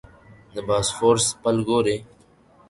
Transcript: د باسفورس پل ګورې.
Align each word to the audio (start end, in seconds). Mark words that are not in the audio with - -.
د 0.53 0.55
باسفورس 0.67 1.25
پل 1.41 1.57
ګورې. 1.67 1.97